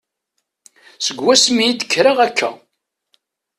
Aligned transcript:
Seg 1.05 1.17
wasmi 1.21 1.63
i 1.67 1.73
d-kkreɣ 1.73 2.17
akka. 2.27 2.49